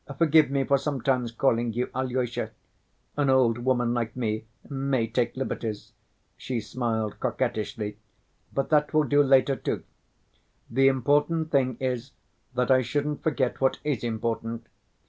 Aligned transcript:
Forgive 0.17 0.49
me 0.49 0.63
for 0.63 0.79
sometimes 0.79 1.31
calling 1.31 1.73
you 1.73 1.91
Alyosha; 1.93 2.49
an 3.17 3.29
old 3.29 3.59
woman 3.59 3.93
like 3.93 4.15
me 4.15 4.45
may 4.67 5.05
take 5.05 5.37
liberties," 5.37 5.93
she 6.35 6.59
smiled 6.59 7.19
coquettishly; 7.19 7.99
"but 8.51 8.71
that 8.71 8.95
will 8.95 9.03
do 9.03 9.21
later, 9.21 9.55
too. 9.55 9.83
The 10.71 10.87
important 10.87 11.51
thing 11.51 11.77
is 11.79 12.13
that 12.55 12.71
I 12.71 12.81
shouldn't 12.81 13.21
forget 13.21 13.61
what 13.61 13.77
is 13.83 14.03
important. 14.03 14.65